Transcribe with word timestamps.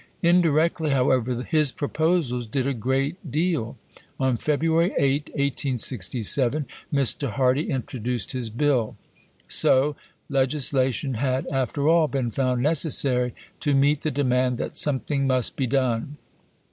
Indirectly, 0.23 0.89
however, 0.89 1.43
his 1.43 1.71
proposals 1.71 2.47
did 2.47 2.65
a 2.65 2.73
great 2.73 3.29
deal. 3.31 3.77
On 4.19 4.35
February 4.35 4.91
8, 4.97 5.25
1867, 5.35 6.65
Mr. 6.91 7.29
Hardy 7.33 7.69
introduced 7.69 8.31
his 8.31 8.49
Bill. 8.49 8.95
So, 9.47 9.95
legislation 10.27 11.13
had, 11.13 11.45
after 11.51 11.87
all, 11.87 12.07
been 12.07 12.31
found 12.31 12.63
necessary 12.63 13.35
to 13.59 13.75
meet 13.75 14.01
the 14.01 14.09
demand 14.09 14.57
that 14.57 14.75
something 14.75 15.27
must 15.27 15.55
be 15.55 15.67
done. 15.67 16.17